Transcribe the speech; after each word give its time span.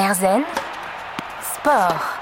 Erzen 0.00 0.40
Sport. 1.42 2.18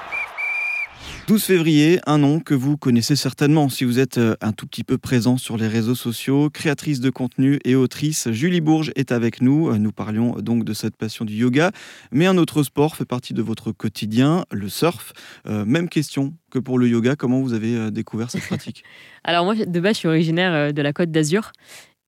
12 1.28 1.44
février, 1.44 2.00
un 2.06 2.18
nom 2.18 2.40
que 2.40 2.52
vous 2.52 2.76
connaissez 2.76 3.14
certainement 3.14 3.68
si 3.68 3.84
vous 3.84 4.00
êtes 4.00 4.18
euh, 4.18 4.34
un 4.40 4.50
tout 4.50 4.66
petit 4.66 4.82
peu 4.82 4.98
présent 4.98 5.36
sur 5.36 5.56
les 5.56 5.68
réseaux 5.68 5.94
sociaux. 5.94 6.50
Créatrice 6.50 6.98
de 6.98 7.10
contenu 7.10 7.60
et 7.64 7.76
autrice, 7.76 8.32
Julie 8.32 8.60
Bourges 8.60 8.90
est 8.96 9.12
avec 9.12 9.42
nous. 9.42 9.68
Euh, 9.68 9.78
nous 9.78 9.92
parlions 9.92 10.32
donc 10.40 10.64
de 10.64 10.72
cette 10.72 10.96
passion 10.96 11.24
du 11.24 11.34
yoga, 11.34 11.70
mais 12.10 12.26
un 12.26 12.36
autre 12.36 12.64
sport 12.64 12.96
fait 12.96 13.04
partie 13.04 13.32
de 13.32 13.42
votre 13.42 13.70
quotidien, 13.70 14.44
le 14.50 14.68
surf. 14.68 15.12
Euh, 15.46 15.64
même 15.64 15.88
question 15.88 16.34
que 16.50 16.58
pour 16.58 16.80
le 16.80 16.88
yoga, 16.88 17.14
comment 17.14 17.40
vous 17.40 17.52
avez 17.52 17.92
découvert 17.92 18.28
cette 18.28 18.46
pratique? 18.46 18.82
Alors 19.22 19.44
moi, 19.44 19.54
de 19.54 19.80
base, 19.80 19.94
je 19.94 19.98
suis 19.98 20.08
originaire 20.08 20.72
de 20.72 20.82
la 20.82 20.92
Côte 20.92 21.12
d'Azur. 21.12 21.52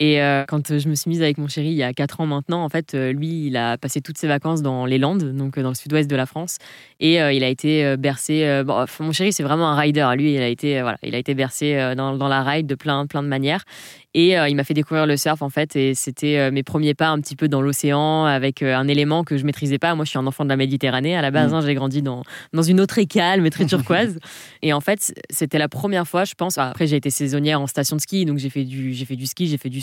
Et 0.02 0.22
euh, 0.22 0.44
quand 0.48 0.78
je 0.78 0.88
me 0.88 0.94
suis 0.94 1.10
mise 1.10 1.20
avec 1.20 1.36
mon 1.36 1.46
chéri 1.46 1.68
il 1.68 1.74
y 1.74 1.82
a 1.82 1.92
4 1.92 2.22
ans 2.22 2.26
maintenant, 2.26 2.64
en 2.64 2.70
fait, 2.70 2.94
euh, 2.94 3.12
lui, 3.12 3.48
il 3.48 3.56
a 3.58 3.76
passé 3.76 4.00
toutes 4.00 4.16
ses 4.16 4.26
vacances 4.26 4.62
dans 4.62 4.86
les 4.86 4.96
Landes, 4.96 5.36
donc 5.36 5.58
euh, 5.58 5.62
dans 5.62 5.68
le 5.68 5.74
sud-ouest 5.74 6.08
de 6.08 6.16
la 6.16 6.24
France. 6.24 6.56
Et 7.00 7.16
il 7.16 7.44
a 7.44 7.48
été 7.48 7.96
bercé. 7.96 8.62
Mon 9.00 9.12
chéri, 9.12 9.32
c'est 9.32 9.42
vraiment 9.42 9.68
un 9.68 9.76
rider. 9.76 10.06
Lui, 10.16 10.34
il 10.34 10.42
a 10.42 10.48
été, 10.48 10.82
voilà, 10.82 10.98
il 11.02 11.14
a 11.14 11.18
été 11.18 11.34
bercé 11.34 11.94
dans, 11.96 12.14
dans, 12.14 12.28
la 12.28 12.42
ride 12.42 12.66
de 12.66 12.74
plein, 12.74 13.06
plein 13.06 13.22
de 13.22 13.28
manières. 13.28 13.64
Et 14.14 14.34
il 14.34 14.56
m'a 14.56 14.64
fait 14.64 14.74
découvrir 14.74 15.06
le 15.06 15.16
surf, 15.16 15.42
en 15.42 15.50
fait. 15.50 15.76
Et 15.76 15.94
c'était 15.94 16.50
mes 16.50 16.62
premiers 16.62 16.94
pas 16.94 17.08
un 17.08 17.20
petit 17.20 17.36
peu 17.36 17.48
dans 17.48 17.60
l'océan 17.60 18.24
avec 18.24 18.62
un 18.62 18.88
élément 18.88 19.24
que 19.24 19.36
je 19.36 19.44
maîtrisais 19.44 19.78
pas. 19.78 19.94
Moi, 19.94 20.04
je 20.04 20.10
suis 20.10 20.18
un 20.18 20.26
enfant 20.26 20.44
de 20.44 20.48
la 20.48 20.56
Méditerranée. 20.56 21.16
À 21.16 21.22
la 21.22 21.30
base, 21.30 21.52
mmh. 21.52 21.54
hein, 21.54 21.60
j'ai 21.60 21.74
grandi 21.74 22.02
dans, 22.02 22.22
dans 22.52 22.62
une 22.62 22.80
autre 22.80 22.98
écale, 22.98 23.40
mais 23.40 23.50
très 23.50 23.64
turquoise. 23.66 24.18
et 24.62 24.72
en 24.72 24.80
fait, 24.80 25.14
c'était 25.30 25.58
la 25.58 25.68
première 25.68 26.08
fois, 26.08 26.24
je 26.24 26.34
pense. 26.34 26.58
Après, 26.58 26.86
j'ai 26.86 26.96
été 26.96 27.10
saisonnière 27.10 27.60
en 27.60 27.66
station 27.66 27.96
de 27.96 28.00
ski, 28.00 28.24
donc 28.24 28.38
j'ai 28.38 28.50
fait 28.50 28.64
du, 28.64 28.92
j'ai 28.92 29.04
fait 29.04 29.16
du 29.16 29.26
ski, 29.26 29.46
j'ai 29.46 29.58
fait 29.58 29.68
du 29.68 29.80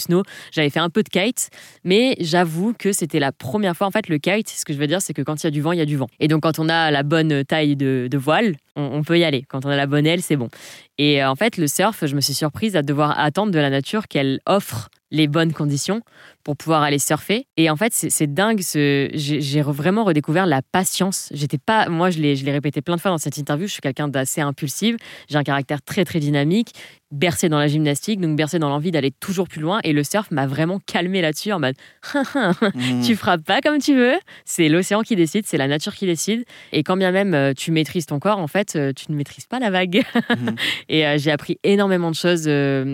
j'avais 0.51 0.69
fait 0.69 0.79
un 0.79 0.89
peu 0.89 1.03
de 1.03 1.09
kite, 1.09 1.49
mais 1.83 2.15
j'avoue 2.19 2.73
que 2.73 2.91
c'était 2.91 3.19
la 3.19 3.31
première 3.31 3.75
fois. 3.75 3.87
En 3.87 3.91
fait, 3.91 4.07
le 4.09 4.17
kite, 4.17 4.49
ce 4.49 4.65
que 4.65 4.73
je 4.73 4.77
veux 4.77 4.87
dire, 4.87 5.01
c'est 5.01 5.13
que 5.13 5.21
quand 5.21 5.43
il 5.43 5.45
y 5.45 5.47
a 5.47 5.51
du 5.51 5.61
vent, 5.61 5.71
il 5.71 5.79
y 5.79 5.81
a 5.81 5.85
du 5.85 5.97
vent. 5.97 6.07
Et 6.19 6.27
donc, 6.27 6.43
quand 6.43 6.59
on 6.59 6.69
a 6.69 6.91
la 6.91 7.03
bonne 7.03 7.43
taille 7.43 7.75
de, 7.75 8.17
voile, 8.17 8.55
on, 8.77 9.03
peut 9.03 9.19
y 9.19 9.23
aller. 9.23 9.43
Quand 9.47 9.65
on 9.65 9.69
a 9.69 9.75
la 9.75 9.87
bonne 9.87 10.05
aile, 10.05 10.21
c'est 10.21 10.35
bon. 10.35 10.49
Et 10.97 11.23
euh, 11.23 11.29
en 11.29 11.35
fait, 11.35 11.57
le 11.57 11.67
surf, 11.67 12.05
je 12.05 12.15
me 12.15 12.21
suis 12.21 12.33
surprise 12.33 12.75
à 12.75 12.83
devoir 12.83 13.19
attendre 13.19 13.51
de 13.51 13.59
la 13.59 13.69
nature 13.69 14.07
qu'elle 14.07 14.39
offre 14.45 14.89
les 15.11 15.27
bonnes 15.27 15.53
conditions 15.53 16.01
pour 16.47 16.55
pouvoir 16.55 16.81
aller 16.81 16.97
surfer. 16.97 17.45
Et 17.57 17.69
en 17.69 17.75
fait, 17.75 17.91
c'est 17.91 18.33
dingue. 18.33 18.61
J'ai 18.61 19.61
vraiment 19.61 20.05
redécouvert 20.05 20.45
la 20.45 20.61
patience. 20.61 21.27
J'étais 21.33 21.57
pas, 21.57 21.89
moi, 21.89 22.09
je 22.09 22.19
l'ai 22.19 22.51
répété 22.53 22.81
plein 22.81 22.95
de 22.95 23.01
fois 23.01 23.11
dans 23.11 23.17
cette 23.17 23.37
interview. 23.37 23.67
Je 23.67 23.73
suis 23.73 23.81
quelqu'un 23.81 24.07
d'assez 24.07 24.39
impulsif. 24.39 24.95
J'ai 25.29 25.37
un 25.37 25.43
caractère 25.43 25.81
très 25.81 26.05
très 26.05 26.21
dynamique, 26.21 26.69
bercé 27.11 27.49
dans 27.49 27.59
la 27.59 27.67
gymnastique, 27.67 28.21
donc 28.21 28.37
bercé 28.37 28.59
dans 28.59 28.69
l'envie 28.69 28.91
d'aller 28.91 29.11
toujours 29.11 29.49
plus 29.49 29.59
loin. 29.59 29.81
Et 29.83 29.91
le 29.91 30.05
surf 30.05 30.31
m'a 30.31 30.47
vraiment 30.47 30.79
calmé 30.79 31.21
là-dessus 31.21 31.51
en 31.51 31.59
mode, 31.59 31.75
mmh. 32.15 33.01
tu 33.01 33.17
frappes 33.17 33.43
pas 33.43 33.59
comme 33.59 33.79
tu 33.79 33.93
veux. 33.93 34.15
C'est 34.45 34.69
l'océan 34.69 35.01
qui 35.01 35.17
décide, 35.17 35.45
c'est 35.45 35.57
la 35.57 35.67
nature 35.67 35.95
qui 35.95 36.05
décide. 36.05 36.45
Et 36.71 36.83
quand 36.83 36.95
bien 36.95 37.11
même 37.11 37.33
euh, 37.33 37.51
tu 37.53 37.73
maîtrises 37.73 38.05
ton 38.05 38.19
corps, 38.19 38.39
en 38.39 38.47
fait, 38.47 38.77
euh, 38.77 38.93
tu 38.93 39.11
ne 39.11 39.17
maîtrises 39.17 39.47
pas 39.47 39.59
la 39.59 39.69
vague. 39.69 40.01
Mmh. 40.29 40.49
Et 40.87 41.05
euh, 41.05 41.17
j'ai 41.17 41.31
appris 41.31 41.59
énormément 41.63 42.09
de 42.09 42.15
choses 42.15 42.47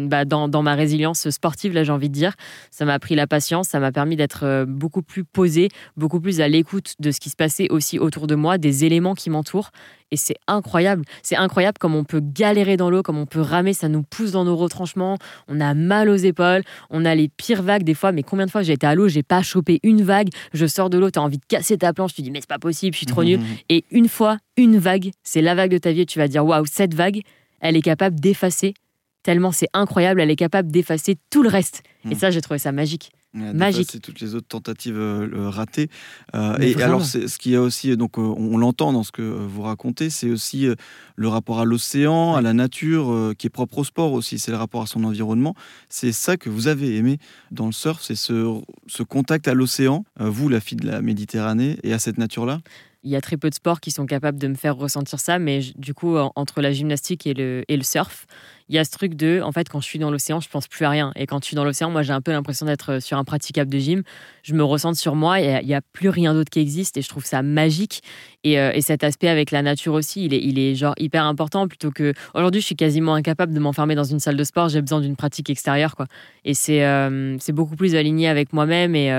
bah, 0.09 0.25
dans, 0.25 0.47
dans 0.47 0.63
ma 0.63 0.73
résilience 0.73 1.29
sportive. 1.29 1.73
Là, 1.73 1.83
j'ai 1.83 1.91
envie 1.91 2.09
de 2.09 2.15
dire, 2.15 2.33
ça 2.71 2.85
m'a 2.85 2.93
appris 2.93 3.13
la 3.13 3.27
patience 3.27 3.42
ça 3.52 3.80
m'a 3.80 3.91
permis 3.91 4.16
d'être 4.16 4.44
euh, 4.44 4.66
beaucoup 4.66 5.02
plus 5.02 5.23
posé, 5.23 5.69
beaucoup 5.97 6.19
plus 6.19 6.41
à 6.41 6.47
l'écoute 6.47 6.95
de 6.99 7.11
ce 7.11 7.19
qui 7.19 7.30
se 7.30 7.36
passait 7.36 7.69
aussi 7.69 7.99
autour 7.99 8.27
de 8.27 8.36
moi, 8.36 8.58
des 8.58 8.86
éléments 8.86 9.13
qui 9.13 9.30
m'entourent. 9.30 9.72
Et 10.11 10.17
c'est 10.17 10.36
incroyable. 10.47 11.03
C'est 11.23 11.36
incroyable 11.36 11.77
comme 11.80 11.95
on 11.95 12.03
peut 12.03 12.21
galérer 12.21 12.77
dans 12.77 12.89
l'eau, 12.89 13.02
comme 13.02 13.17
on 13.17 13.25
peut 13.25 13.41
ramer, 13.41 13.73
ça 13.73 13.89
nous 13.89 14.03
pousse 14.03 14.31
dans 14.31 14.45
nos 14.45 14.55
retranchements. 14.55 15.17
On 15.47 15.59
a 15.59 15.73
mal 15.73 16.08
aux 16.08 16.16
épaules, 16.16 16.61
on 16.89 17.03
a 17.03 17.16
les 17.16 17.30
pires 17.30 17.64
vagues 17.64 17.83
des 17.83 17.95
fois. 17.95 18.11
Mais 18.11 18.23
combien 18.23 18.45
de 18.45 18.52
fois 18.52 18.61
j'ai 18.61 18.73
été 18.73 18.86
à 18.86 18.95
l'eau, 18.95 19.08
j'ai 19.08 19.23
pas 19.23 19.41
chopé 19.41 19.80
une 19.83 20.03
vague, 20.03 20.30
je 20.53 20.66
sors 20.66 20.89
de 20.89 20.97
l'eau, 20.97 21.09
tu 21.09 21.19
as 21.19 21.21
envie 21.21 21.39
de 21.39 21.45
casser 21.45 21.77
ta 21.77 21.94
planche, 21.94 22.14
tu 22.14 22.21
dis 22.21 22.31
mais 22.31 22.41
c'est 22.41 22.49
pas 22.49 22.59
possible, 22.59 22.94
je 22.94 22.99
suis 22.99 23.05
trop 23.08 23.23
nul. 23.23 23.39
Et 23.69 23.86
une 23.91 24.08
fois, 24.08 24.38
une 24.55 24.77
vague, 24.77 25.09
c'est 25.23 25.41
la 25.41 25.55
vague 25.55 25.71
de 25.71 25.77
ta 25.80 25.91
vie 25.91 26.02
et 26.02 26.05
tu 26.05 26.19
vas 26.19 26.27
dire 26.27 26.45
waouh, 26.45 26.66
cette 26.66 26.94
vague, 26.94 27.21
elle 27.59 27.75
est 27.75 27.81
capable 27.81 28.19
d'effacer 28.19 28.75
tellement 29.23 29.52
c'est 29.52 29.69
incroyable, 29.73 30.21
elle 30.21 30.30
est 30.30 30.36
capable 30.36 30.70
d'effacer 30.70 31.17
tout 31.30 31.42
le 31.42 31.49
reste. 31.49 31.81
Et 32.05 32.10
mmh. 32.10 32.20
ça, 32.20 32.30
j'ai 32.30 32.42
trouvé 32.42 32.60
ça 32.60 32.71
magique. 32.71 33.11
Magique. 33.33 33.89
C'est 33.92 33.99
toutes 33.99 34.20
les 34.20 34.36
autres 34.36 34.48
tentatives 34.48 34.98
euh, 34.98 35.49
ratées. 35.49 35.89
Euh, 36.36 36.58
et 36.60 36.82
alors, 36.82 37.04
ce 37.04 37.38
qu'il 37.38 37.52
y 37.52 37.55
a 37.55 37.61
aussi, 37.61 37.95
donc, 37.98 38.17
euh, 38.17 38.21
on, 38.21 38.58
l'entend 38.58 38.94
dans 38.94 39.04
ce 39.04 39.11
que 39.11 39.21
vous 39.21 39.64
racontez, 39.64 40.10
c'est 40.10 40.30
aussi 40.30 40.67
le 41.16 41.27
rapport 41.27 41.60
à 41.60 41.66
l'océan, 41.66 42.36
à 42.36 42.42
la 42.42 42.54
nature, 42.54 43.33
qui 43.38 43.48
est 43.48 43.49
propre 43.49 43.80
au 43.80 43.83
sport 43.83 44.14
aussi. 44.14 44.39
C'est 44.39 44.52
le 44.52 44.58
rapport 44.58 44.83
à 44.83 44.88
son 44.88 45.04
environnement. 45.04 45.55
C'est 45.89 46.11
ça 46.11 46.38
que 46.38 46.49
vous 46.49 46.67
avez 46.67 46.95
aimé 46.95 47.17
dans 47.52 47.66
le 47.66 47.72
surf, 47.72 48.02
c'est 48.02 48.16
ce, 48.16 48.61
ce 48.88 49.04
contact 49.04 49.48
à 49.48 49.54
l'océan, 49.54 50.05
vous, 50.20 50.49
la 50.49 50.60
fille 50.60 50.77
de 50.77 50.88
la 50.88 51.02
Méditerranée, 51.02 51.80
et 51.83 51.93
à 51.93 51.99
cette 51.99 52.17
nature-là? 52.17 52.60
Il 53.03 53.11
y 53.11 53.15
a 53.15 53.21
très 53.21 53.37
peu 53.37 53.49
de 53.49 53.55
sports 53.55 53.81
qui 53.81 53.91
sont 53.91 54.05
capables 54.05 54.39
de 54.39 54.47
me 54.47 54.55
faire 54.55 54.75
ressentir 54.75 55.19
ça, 55.19 55.39
mais 55.39 55.59
du 55.75 55.93
coup, 55.93 56.15
entre 56.17 56.61
la 56.61 56.71
gymnastique 56.71 57.27
et 57.27 57.33
le, 57.33 57.64
surf, 57.81 58.25
il 58.69 58.75
y 58.75 58.80
a 58.80 58.86
ce 58.86 58.91
truc 58.91 59.15
de, 59.15 59.41
en 59.43 59.52
fait, 59.52 59.67
quand 59.67 59.81
je 59.81 59.86
suis 59.86 59.99
dans 59.99 60.09
l'océan, 60.09 60.39
je 60.39 60.47
pense 60.47 60.67
plus 60.67 60.86
à 60.86 60.89
rien. 60.89 61.11
Et 61.15 61.27
quand 61.27 61.39
je 61.42 61.47
suis 61.47 61.55
dans 61.55 61.65
l'océan, 61.65 61.89
moi, 61.89 62.02
j'ai 62.02 62.13
un 62.13 62.21
peu 62.21 62.31
l'impression 62.31 62.65
d'être 62.65 62.93
euh, 62.93 62.99
sur 63.02 63.17
un 63.17 63.25
praticable 63.25 63.69
de 63.69 63.77
gym. 63.77 64.03
Je 64.42 64.53
me 64.53 64.63
ressens 64.63 64.95
sur 64.95 65.15
moi 65.15 65.42
et 65.42 65.59
il 65.61 65.67
n'y 65.67 65.75
a 65.75 65.81
plus 65.81 66.08
rien 66.08 66.33
d'autre 66.33 66.49
qui 66.49 66.59
existe. 66.59 66.95
Et 66.95 67.02
je 67.02 67.09
trouve 67.09 67.25
ça 67.25 67.42
magique. 67.42 68.02
Et, 68.45 68.58
euh, 68.59 68.71
et, 68.73 68.81
cet 68.81 69.03
aspect 69.03 69.27
avec 69.27 69.52
la 69.52 69.61
nature 69.61 69.93
aussi, 69.93 70.25
il 70.25 70.59
est, 70.59 70.75
genre 70.75 70.95
hyper 70.97 71.25
important. 71.25 71.67
Plutôt 71.67 71.92
que. 71.92 72.13
Aujourd'hui, 72.33 72.61
je 72.61 72.65
suis 72.65 72.75
quasiment 72.75 73.15
incapable 73.15 73.53
de 73.53 73.59
m'enfermer 73.59 73.95
dans 73.95 74.05
une 74.05 74.19
salle 74.19 74.37
de 74.37 74.43
sport. 74.45 74.69
J'ai 74.69 74.81
besoin 74.81 75.02
d'une 75.02 75.17
pratique 75.17 75.49
extérieure, 75.49 75.95
quoi. 75.95 76.08
Et 76.45 76.53
c'est 76.53 76.86
euh, 76.86 77.37
beaucoup 77.49 77.75
plus 77.75 77.95
aligné 77.95 78.30
avec 78.30 78.53
moi-même. 78.53 78.95
Et. 78.95 79.11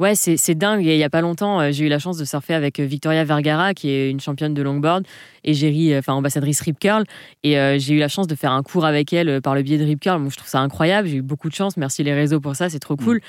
Ouais, 0.00 0.14
c'est 0.14 0.54
dingue. 0.54 0.82
il 0.82 0.96
n'y 0.96 1.04
a 1.04 1.10
pas 1.10 1.20
longtemps, 1.20 1.60
euh, 1.60 1.72
j'ai 1.72 1.84
eu 1.84 1.88
la 1.88 1.98
chance 1.98 2.16
de 2.16 2.24
surfer 2.24 2.54
avec 2.54 2.80
euh, 2.80 2.86
Victoria 2.86 3.22
Vergara, 3.22 3.74
qui 3.74 3.90
est 3.90 4.10
une 4.10 4.18
championne 4.18 4.54
de 4.54 4.62
longboard, 4.62 5.06
et 5.44 5.52
Géry, 5.52 5.92
euh, 5.92 5.98
enfin 5.98 6.14
ambassadrice 6.14 6.62
Rip 6.62 6.78
Curl. 6.78 7.04
Et 7.42 7.52
j'ai 7.78 7.94
eu 7.94 7.98
la 7.98 8.08
chance 8.08 8.26
de 8.26 8.34
faire 8.34 8.52
un 8.52 8.62
cours 8.62 8.86
avec 8.86 9.12
elle 9.12 9.42
par 9.42 9.54
le 9.54 9.60
biais 9.60 9.76
de 9.76 9.84
Rip 9.84 10.00
Curl. 10.00 10.26
je 10.30 10.36
trouve 10.36 10.48
ça 10.48 10.60
incroyable. 10.60 11.06
J'ai 11.06 11.16
eu 11.16 11.22
beaucoup 11.22 11.50
de 11.50 11.54
chance. 11.54 11.76
Merci 11.76 12.02
les 12.02 12.14
réseaux 12.14 12.40
pour 12.40 12.56
ça, 12.56 12.70
c'est 12.70 12.78
trop 12.78 12.96
cool. 12.96 13.18
Mm. 13.18 13.20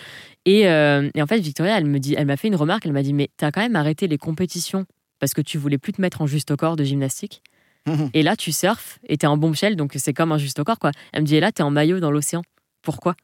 Et, 0.45 0.61
et, 0.61 1.21
en 1.21 1.27
fait, 1.27 1.39
Victoria, 1.39 1.77
elle 1.77 1.85
me 1.85 1.99
dit, 1.99 2.15
elle 2.17 2.25
m'a 2.25 2.37
fait 2.37 2.47
une 2.47 2.55
remarque. 2.55 2.85
Elle 2.85 2.93
m'a 2.93 3.03
dit, 3.03 3.13
mais 3.13 3.29
t'as 3.35 3.51
quand 3.51 3.61
même 3.61 3.75
arrêté 3.75 4.07
les 4.07 4.17
compétitions 4.17 4.85
parce 5.19 5.33
que 5.33 5.41
tu 5.41 5.57
voulais 5.57 5.77
plus 5.77 5.91
te 5.91 6.01
mettre 6.01 6.21
en 6.21 6.27
juste 6.27 6.51
au 6.51 6.55
corps 6.55 6.77
de 6.77 6.85
gymnastique. 6.85 7.41
et 8.13 8.23
là, 8.23 8.37
tu 8.37 8.53
surfes 8.53 8.99
et 9.09 9.17
t'es 9.17 9.27
en 9.27 9.35
bombshell, 9.35 9.75
donc 9.75 9.91
c'est 9.97 10.13
comme 10.13 10.31
un 10.31 10.37
juste 10.37 10.59
au 10.59 10.63
corps, 10.63 10.79
quoi. 10.79 10.91
Elle 11.11 11.23
me 11.23 11.27
dit, 11.27 11.35
et 11.35 11.41
là, 11.41 11.51
t'es 11.51 11.63
en 11.63 11.71
maillot 11.71 11.99
dans 11.99 12.11
l'océan. 12.11 12.43
Pourquoi? 12.81 13.15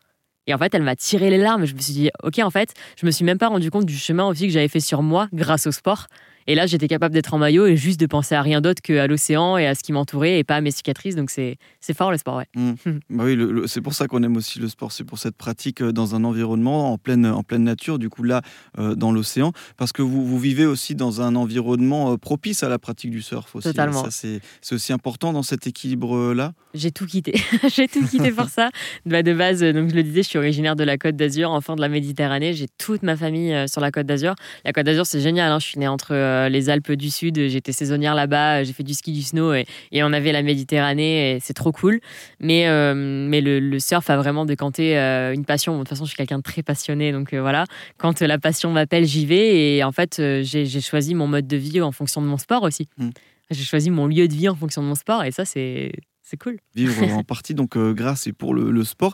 Et 0.48 0.54
en 0.54 0.58
fait, 0.58 0.74
elle 0.74 0.84
m'a 0.84 0.96
tiré 0.96 1.30
les 1.30 1.38
larmes. 1.38 1.66
Je 1.66 1.76
me 1.76 1.80
suis 1.80 1.94
dit, 1.94 2.10
ok, 2.24 2.40
en 2.40 2.50
fait, 2.50 2.74
je 3.00 3.06
me 3.06 3.12
suis 3.12 3.26
même 3.26 3.38
pas 3.38 3.50
rendu 3.50 3.70
compte 3.70 3.86
du 3.86 3.98
chemin 3.98 4.26
aussi 4.28 4.48
que 4.48 4.54
j'avais 4.54 4.70
fait 4.70 4.80
sur 4.80 5.04
moi 5.04 5.28
grâce 5.34 5.68
au 5.68 5.72
sport. 5.72 6.08
Et 6.48 6.56
là, 6.56 6.66
j'étais 6.66 6.88
capable 6.88 7.14
d'être 7.14 7.34
en 7.34 7.38
maillot 7.38 7.68
et 7.68 7.76
juste 7.76 8.00
de 8.00 8.06
penser 8.06 8.34
à 8.34 8.42
rien 8.42 8.62
d'autre 8.62 8.82
qu'à 8.82 9.06
l'océan 9.06 9.58
et 9.58 9.68
à 9.68 9.76
ce 9.76 9.84
qui 9.84 9.92
m'entourait 9.92 10.40
et 10.40 10.44
pas 10.46 10.56
à 10.56 10.62
mes 10.62 10.72
cicatrices. 10.72 11.16
Donc 11.16 11.30
c'est 11.30 11.58
fort 11.94 12.10
le 12.10 12.18
sport, 12.18 12.38
ouais. 12.38 12.48
Mmh. 12.56 12.74
bah 13.10 13.24
oui, 13.26 13.38
c'est 13.68 13.82
pour 13.82 13.94
ça 13.94 14.08
qu'on 14.08 14.24
aime 14.24 14.38
aussi 14.38 14.60
le 14.60 14.70
sport. 14.70 14.94
C'est 14.94 15.04
pour 15.04 15.20
cette 15.20 15.36
pratique 15.36 15.82
euh, 15.82 15.92
dans 15.92 16.16
un 16.16 16.24
environnement 16.24 16.94
en 16.94 16.98
pleine, 16.98 17.26
en 17.26 17.44
pleine 17.44 17.64
nature, 17.64 18.00
du 18.00 18.10
coup 18.10 18.24
là, 18.24 18.42
euh, 18.80 18.96
dans 18.96 19.12
l'océan. 19.12 19.52
Parce 19.76 19.92
que 19.92 20.02
vous, 20.02 20.26
vous 20.26 20.40
vivez 20.40 20.66
aussi 20.66 20.96
dans 20.96 21.22
un 21.22 21.36
environnement 21.36 22.14
euh, 22.14 22.18
propice 22.18 22.64
à 22.64 22.70
la 22.70 22.80
pratique 22.80 23.12
du 23.12 23.22
surf 23.22 23.54
aussi. 23.56 23.68
Totalement. 23.68 24.06
C'est 24.10 24.42
aussi 24.72 24.94
important 24.94 25.34
dans 25.34 25.44
cet 25.44 25.68
équilibre-là. 25.68 26.54
J'ai 26.74 26.92
tout 26.92 27.06
quitté. 27.06 27.34
J'ai 27.76 27.88
tout 27.88 28.06
quitté 28.06 28.32
pour 28.32 28.48
ça. 28.50 28.70
Bah, 29.06 29.24
de 29.24 29.34
base, 29.34 29.62
donc 29.62 29.90
je 29.90 29.96
le 29.96 30.04
disais, 30.04 30.22
je 30.22 30.28
suis 30.28 30.38
originaire 30.38 30.76
de 30.76 30.84
la 30.84 30.98
Côte 30.98 31.16
d'Azur, 31.16 31.52
enfant 31.52 31.76
de 31.76 31.82
la 31.82 31.88
Méditerranée. 31.88 32.54
J'ai 32.54 32.68
toute 32.78 33.04
ma 33.04 33.16
famille 33.16 33.68
sur 33.68 33.80
la 33.80 33.90
Côte 33.90 34.06
d'Azur. 34.06 34.36
La 34.66 34.74
Côte 34.74 34.86
d'Azur, 34.86 35.06
c'est 35.06 35.22
génial. 35.22 35.52
Hein. 35.52 35.60
Je 35.60 35.66
suis 35.66 35.80
née 35.80 35.88
entre 35.88 36.14
euh, 36.37 36.37
les 36.50 36.70
Alpes 36.70 36.92
du 36.92 37.10
Sud, 37.10 37.48
j'étais 37.48 37.72
saisonnière 37.72 38.16
là-bas, 38.16 38.64
j'ai 38.64 38.74
fait 38.74 38.84
du 38.84 38.94
ski, 38.94 39.12
du 39.12 39.22
snow 39.22 39.54
et, 39.54 39.66
on 39.96 40.14
avait 40.14 40.32
la 40.32 40.42
Méditerranée 40.42 41.36
et 41.36 41.40
c'est 41.40 41.54
trop 41.54 41.72
cool. 41.72 42.00
Mais, 42.40 42.68
euh, 42.68 42.94
mais 42.96 43.42
le, 43.42 43.80
surf 43.80 44.10
a 44.10 44.18
vraiment 44.18 44.46
décanté 44.46 44.98
euh, 44.98 45.34
une 45.34 45.46
passion. 45.46 45.74
de 45.74 45.80
toute 45.80 45.90
façon, 45.90 46.06
je 46.06 46.10
suis 46.10 46.18
quelqu'un 46.18 46.38
de 46.38 46.44
très 46.44 46.64
passionné, 46.64 47.12
donc 47.12 47.34
voilà. 47.34 47.66
Quand 47.98 48.22
la 48.22 48.38
passion 48.38 48.72
m'appelle, 48.72 49.06
j'y 49.06 49.26
vais 49.26 49.76
et 49.76 49.84
en 49.84 49.92
fait, 49.92 50.22
j'ai 50.42 50.82
choisi 50.82 51.16
mon 51.16 51.28
mode 51.28 51.48
de 51.48 51.58
vie 51.58 51.82
en 51.82 51.92
fonction 51.92 52.22
de 52.22 52.28
mon 52.28 52.38
sport 52.38 52.64
aussi. 52.64 52.88
Mmh. 52.98 53.10
J'ai 53.50 53.64
choisi 53.64 53.90
mon 53.90 54.08
lieu 54.08 54.28
de 54.28 54.34
vie 54.34 54.50
en 54.50 54.56
fonction 54.56 54.82
de 54.82 54.88
mon 54.88 54.96
sport 54.96 55.24
et 55.24 55.32
ça, 55.32 55.46
c'est 55.46 55.92
c'est 56.30 56.38
cool. 56.38 56.58
Vivre 56.76 57.04
en 57.14 57.24
partie 57.24 57.54
donc 57.54 57.78
grâce 57.78 58.28
et 58.28 58.34
pour 58.34 58.54
le, 58.54 58.84
sport. 58.84 59.14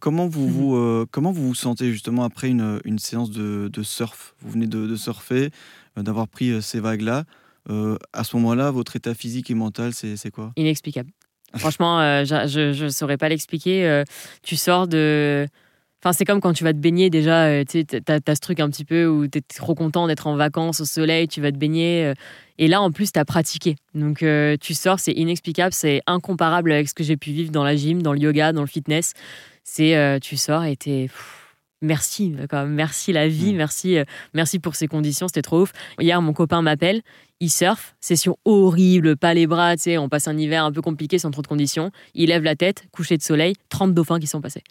comment 0.00 0.28
vous 0.28 0.48
vous 0.48 1.06
comment 1.10 1.32
vous 1.32 1.48
vous 1.48 1.54
sentez 1.54 1.90
justement 1.90 2.24
après 2.24 2.48
une, 2.48 2.80
une 2.84 2.98
séance 2.98 3.30
de, 3.30 3.68
de, 3.68 3.82
surf? 3.82 4.34
Vous 4.40 4.50
venez 4.52 4.66
de, 4.66 4.86
de 4.86 4.96
surfer, 4.96 5.50
euh, 5.98 6.02
d'avoir 6.02 6.28
pris 6.28 6.50
euh, 6.50 6.60
ces 6.60 6.80
vagues-là. 6.80 7.24
Euh, 7.70 7.96
à 8.12 8.24
ce 8.24 8.36
moment-là, 8.36 8.70
votre 8.70 8.96
état 8.96 9.14
physique 9.14 9.50
et 9.50 9.54
mental, 9.54 9.92
c'est 9.94 10.30
quoi? 10.30 10.52
Inexplicable. 10.56 11.10
Franchement, 11.56 11.98
je 12.24 12.82
ne 12.84 12.88
saurais 12.88 13.18
pas 13.18 13.28
l'expliquer. 13.28 14.02
tu 14.42 14.56
sors 14.56 14.88
de. 14.88 15.46
Enfin, 16.02 16.12
c'est 16.12 16.24
comme 16.24 16.40
quand 16.40 16.52
tu 16.52 16.64
vas 16.64 16.72
te 16.72 16.78
baigner 16.78 17.10
déjà, 17.10 17.64
tu 17.64 17.84
as, 18.08 18.34
ce 18.34 18.40
truc 18.40 18.58
un 18.60 18.68
petit 18.68 18.84
peu 18.84 19.06
où 19.06 19.28
tu 19.28 19.38
es 19.38 19.40
trop 19.40 19.74
content 19.74 20.06
d'être 20.08 20.26
en 20.26 20.34
vacances 20.36 20.80
au 20.80 20.84
soleil, 20.84 21.28
tu 21.28 21.40
vas 21.40 21.52
te 21.52 21.56
baigner. 21.56 22.12
et 22.58 22.66
là, 22.66 22.82
en 22.82 22.90
plus, 22.90 23.12
tu 23.12 23.18
as 23.20 23.24
pratiqué. 23.24 23.76
Donc, 23.94 24.24
tu 24.60 24.74
sors, 24.74 24.98
c'est 24.98 25.12
inexplicable, 25.12 25.72
c'est 25.72 26.02
incomparable 26.08 26.72
avec 26.72 26.88
ce 26.88 26.94
que 26.94 27.04
j'ai 27.04 27.16
pu 27.16 27.30
vivre 27.30 27.52
dans 27.52 27.62
la 27.62 27.76
gym, 27.76 28.02
dans 28.02 28.12
le 28.12 28.18
yoga, 28.18 28.52
dans 28.52 28.62
le 28.62 28.66
fitness. 28.66 29.12
C'est, 29.62 30.18
tu 30.20 30.36
sors 30.36 30.64
et 30.64 30.76
tu 30.76 30.90
es 30.90 31.08
merci, 31.82 32.34
merci 32.68 33.12
la 33.12 33.28
vie, 33.28 33.52
merci, 33.52 33.98
euh, 33.98 34.04
merci 34.32 34.58
pour 34.58 34.76
ces 34.76 34.86
conditions, 34.86 35.28
c'était 35.28 35.42
trop 35.42 35.62
ouf. 35.62 35.72
Hier, 36.00 36.22
mon 36.22 36.32
copain 36.32 36.62
m'appelle, 36.62 37.02
il 37.40 37.50
surfe, 37.50 37.94
session 38.00 38.38
horrible, 38.44 39.16
pas 39.16 39.34
les 39.34 39.46
bras, 39.46 39.76
tu 39.76 39.82
sais, 39.82 39.98
on 39.98 40.08
passe 40.08 40.28
un 40.28 40.38
hiver 40.38 40.64
un 40.64 40.72
peu 40.72 40.80
compliqué 40.80 41.18
sans 41.18 41.30
trop 41.30 41.42
de 41.42 41.48
conditions. 41.48 41.90
Il 42.14 42.28
lève 42.28 42.44
la 42.44 42.56
tête, 42.56 42.84
coucher 42.92 43.18
de 43.18 43.22
soleil, 43.22 43.54
30 43.68 43.92
dauphins 43.92 44.20
qui 44.20 44.26
sont 44.26 44.40
passés. 44.40 44.62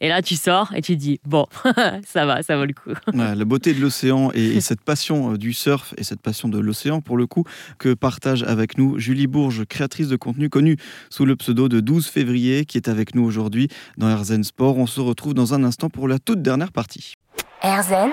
Et 0.00 0.08
là, 0.08 0.20
tu 0.20 0.36
sors 0.36 0.72
et 0.74 0.82
tu 0.82 0.94
te 0.94 1.00
dis, 1.00 1.20
bon, 1.24 1.46
ça 2.06 2.26
va, 2.26 2.42
ça 2.42 2.56
vaut 2.56 2.66
le 2.66 2.74
coup. 2.74 2.90
Ouais, 3.14 3.34
la 3.34 3.44
beauté 3.44 3.72
de 3.72 3.80
l'océan 3.80 4.30
et, 4.34 4.56
et 4.56 4.60
cette 4.60 4.82
passion 4.82 5.32
euh, 5.32 5.36
du 5.38 5.52
surf 5.52 5.94
et 5.96 6.04
cette 6.04 6.20
passion 6.20 6.48
de 6.48 6.58
l'océan, 6.58 7.00
pour 7.00 7.16
le 7.16 7.26
coup, 7.26 7.44
que 7.78 7.94
partage 7.94 8.42
avec 8.42 8.76
nous 8.76 8.98
Julie 8.98 9.26
Bourges, 9.26 9.64
créatrice 9.64 10.08
de 10.08 10.16
contenu 10.16 10.50
connue 10.50 10.76
sous 11.08 11.24
le 11.24 11.36
pseudo 11.36 11.68
de 11.68 11.80
12 11.80 12.06
février, 12.06 12.66
qui 12.66 12.76
est 12.76 12.88
avec 12.88 13.14
nous 13.14 13.24
aujourd'hui 13.24 13.68
dans 13.96 14.14
RZN 14.14 14.44
Sport. 14.44 14.76
On 14.76 14.86
se 14.86 15.00
retrouve 15.00 15.34
dans 15.34 15.54
un 15.54 15.64
instant 15.64 15.88
pour 15.88 16.08
la 16.08 16.18
toute 16.18 16.42
dernière 16.42 16.72
partie. 16.72 17.14
RZN 17.62 18.10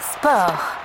Sport. 0.00 0.79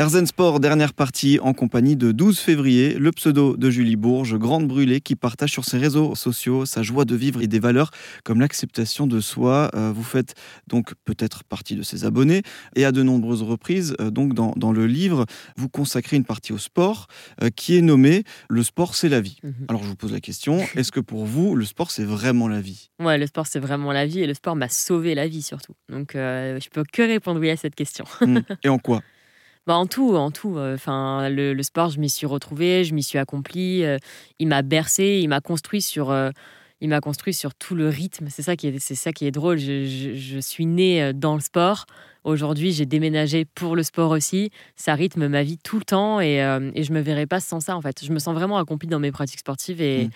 RZN 0.00 0.24
Sport, 0.24 0.60
dernière 0.60 0.94
partie 0.94 1.38
en 1.40 1.52
compagnie 1.52 1.94
de 1.94 2.10
12 2.10 2.38
février, 2.38 2.94
le 2.94 3.12
pseudo 3.12 3.58
de 3.58 3.68
Julie 3.68 3.96
Bourges, 3.96 4.34
grande 4.38 4.66
brûlée, 4.66 5.02
qui 5.02 5.14
partage 5.14 5.50
sur 5.50 5.66
ses 5.66 5.76
réseaux 5.76 6.14
sociaux 6.14 6.64
sa 6.64 6.82
joie 6.82 7.04
de 7.04 7.14
vivre 7.14 7.42
et 7.42 7.46
des 7.46 7.58
valeurs 7.58 7.90
comme 8.24 8.40
l'acceptation 8.40 9.06
de 9.06 9.20
soi. 9.20 9.70
Euh, 9.74 9.92
vous 9.94 10.02
faites 10.02 10.32
donc 10.68 10.94
peut-être 11.04 11.44
partie 11.44 11.76
de 11.76 11.82
ses 11.82 12.06
abonnés 12.06 12.40
et 12.76 12.86
à 12.86 12.92
de 12.92 13.02
nombreuses 13.02 13.42
reprises, 13.42 13.94
euh, 14.00 14.10
donc 14.10 14.32
dans, 14.32 14.54
dans 14.56 14.72
le 14.72 14.86
livre, 14.86 15.26
vous 15.58 15.68
consacrez 15.68 16.16
une 16.16 16.24
partie 16.24 16.54
au 16.54 16.58
sport 16.58 17.06
euh, 17.42 17.50
qui 17.54 17.76
est 17.76 17.82
nommée 17.82 18.24
Le 18.48 18.62
sport, 18.62 18.94
c'est 18.94 19.10
la 19.10 19.20
vie. 19.20 19.36
Mhm. 19.42 19.66
Alors 19.68 19.82
je 19.82 19.88
vous 19.88 19.96
pose 19.96 20.12
la 20.12 20.20
question, 20.20 20.60
est-ce 20.76 20.92
que 20.92 21.00
pour 21.00 21.26
vous, 21.26 21.54
le 21.54 21.66
sport, 21.66 21.90
c'est 21.90 22.04
vraiment 22.04 22.48
la 22.48 22.62
vie? 22.62 22.88
Ouais, 23.00 23.18
le 23.18 23.26
sport, 23.26 23.46
c'est 23.46 23.60
vraiment 23.60 23.92
la 23.92 24.06
vie 24.06 24.20
et 24.20 24.26
le 24.26 24.32
sport 24.32 24.56
m'a 24.56 24.70
sauvé 24.70 25.14
la 25.14 25.28
vie 25.28 25.42
surtout. 25.42 25.74
Donc, 25.90 26.16
euh, 26.16 26.58
je 26.58 26.70
peux 26.70 26.84
que 26.90 27.02
répondre 27.02 27.38
oui 27.38 27.50
à 27.50 27.58
cette 27.58 27.74
question. 27.74 28.06
Hmm. 28.22 28.38
Et 28.64 28.70
en 28.70 28.78
quoi? 28.78 29.02
Bah, 29.66 29.76
en 29.76 29.86
tout, 29.86 30.16
en 30.16 30.30
tout. 30.30 30.56
Enfin, 30.58 31.28
le, 31.28 31.52
le 31.54 31.62
sport, 31.62 31.90
je 31.90 32.00
m'y 32.00 32.10
suis 32.10 32.26
retrouvée, 32.26 32.84
je 32.84 32.94
m'y 32.94 33.02
suis 33.02 33.18
accomplie. 33.18 33.84
euh, 33.84 33.98
il 34.38 34.48
m'a 34.48 34.62
bercé, 34.62 35.20
il 35.22 35.28
m'a 35.28 35.40
construit 35.40 35.82
sur. 35.82 36.10
euh, 36.10 36.30
il 36.82 36.88
m'a 36.88 37.00
construit 37.02 37.34
sur 37.34 37.54
tout 37.54 37.74
le 37.74 37.90
rythme. 37.90 38.28
C'est 38.30 38.40
ça 38.42 38.56
qui 38.56 38.66
est, 38.68 38.78
c'est 38.78 38.94
ça 38.94 39.12
qui 39.12 39.26
est 39.26 39.30
drôle. 39.30 39.58
Je, 39.58 39.84
je- 39.84 40.14
je 40.14 40.38
suis 40.38 40.64
née 40.64 41.02
euh, 41.02 41.12
dans 41.12 41.34
le 41.34 41.40
sport. 41.40 41.84
Aujourd'hui, 42.24 42.72
j'ai 42.72 42.86
déménagé 42.86 43.44
pour 43.44 43.76
le 43.76 43.82
sport 43.82 44.10
aussi. 44.12 44.50
Ça 44.76 44.94
rythme 44.94 45.28
ma 45.28 45.42
vie 45.42 45.58
tout 45.58 45.78
le 45.78 45.84
temps 45.84 46.20
et, 46.20 46.42
euh, 46.42 46.70
et 46.74 46.82
je 46.82 46.92
me 46.94 47.00
verrai 47.00 47.26
pas 47.26 47.38
sans 47.40 47.60
ça 47.60 47.76
en 47.76 47.82
fait. 47.82 48.02
Je 48.02 48.10
me 48.12 48.18
sens 48.18 48.34
vraiment 48.34 48.56
accomplie 48.56 48.88
dans 48.88 48.98
mes 48.98 49.12
pratiques 49.12 49.40
sportives 49.40 49.82
et, 49.82 50.06
Mm. 50.06 50.10